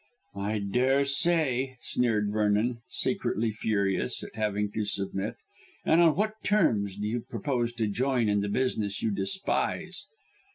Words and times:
"I 0.37 0.57
daresay," 0.57 1.77
sneered 1.83 2.31
Vernon, 2.31 2.79
secretly 2.89 3.51
furious 3.51 4.23
at 4.23 4.33
having 4.33 4.71
to 4.71 4.83
submit. 4.83 5.35
"And 5.85 6.01
on 6.01 6.15
what 6.15 6.43
terms 6.43 6.95
do 6.95 7.05
you 7.05 7.19
propose 7.19 7.71
to 7.73 7.85
join 7.85 8.27
in 8.27 8.41
the 8.41 8.49
business 8.49 9.03
you 9.03 9.11
despise?" 9.11 10.07